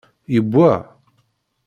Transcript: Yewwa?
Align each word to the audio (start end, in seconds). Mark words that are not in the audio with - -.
Yewwa? 0.33 0.71